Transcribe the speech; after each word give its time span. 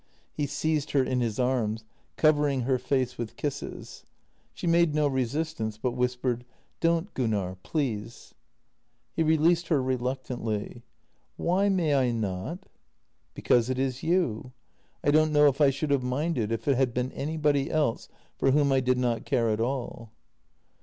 He 0.33 0.47
seized 0.47 0.89
her 0.93 1.03
in 1.03 1.19
his 1.21 1.37
arms, 1.37 1.85
covering 2.17 2.61
her 2.61 2.79
face 2.79 3.19
with 3.19 3.35
kisses. 3.35 4.03
She 4.51 4.65
made 4.65 4.95
no 4.95 5.07
resistance, 5.07 5.77
but 5.77 5.91
whispered:" 5.91 6.43
Don't, 6.79 7.13
Gunnar, 7.13 7.57
please." 7.61 8.33
He 9.15 9.21
released 9.21 9.67
her 9.67 9.79
reluctantly:" 9.79 10.81
Why 11.47 11.69
may 11.69 11.93
I 11.93 12.09
not? 12.09 12.67
""Because 13.35 13.69
it 13.69 13.77
is 13.77 14.01
you. 14.01 14.51
I 15.03 15.11
don't 15.11 15.31
know 15.31 15.45
if 15.45 15.61
I 15.61 15.69
should 15.69 15.91
have 15.91 16.01
minded 16.01 16.51
if 16.51 16.67
it 16.67 16.77
had 16.77 16.95
been 16.95 17.11
anybody 17.11 17.69
else 17.69 18.09
for 18.39 18.49
whom 18.49 18.71
I 18.71 18.79
did 18.79 18.97
not 18.97 19.23
care 19.25 19.51
at 19.51 19.61
all." 19.61 20.09